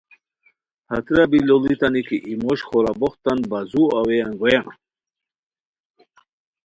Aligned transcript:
ہتیرا 0.91 1.23
بی 1.31 1.39
لوڑیتانی 1.47 2.01
کی 2.07 2.17
ای 2.25 2.33
موش 2.41 2.59
خورا 2.67 2.91
بوختان 2.99 3.39
بازوؤ 3.49 3.87
اَوے 3.97 4.17
انگویان 4.25 4.65